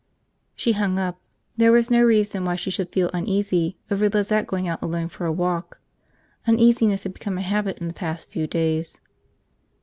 She 0.55 0.71
hung 0.71 0.97
up. 0.97 1.21
There 1.57 1.71
was 1.71 1.91
no 1.91 2.01
reason 2.03 2.43
why 2.43 2.55
she 2.55 2.71
should 2.71 2.91
feel 2.91 3.11
uneasy 3.13 3.77
over 3.91 4.09
Lizette 4.09 4.47
going 4.47 4.67
out 4.67 4.81
alone 4.81 5.09
for 5.09 5.27
a 5.27 5.31
walk. 5.31 5.77
Uneasiness 6.47 7.03
had 7.03 7.13
become 7.13 7.37
a 7.37 7.43
habit 7.43 7.77
in 7.77 7.87
the 7.87 7.93
past 7.93 8.31
few 8.31 8.47
days. 8.47 8.99